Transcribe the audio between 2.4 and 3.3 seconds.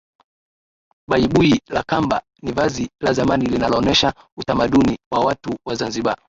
ni vazi la